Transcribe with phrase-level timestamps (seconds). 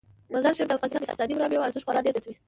[0.33, 2.35] مزارشریف د افغانستان د اقتصادي منابعو ارزښت خورا ډیر زیاتوي.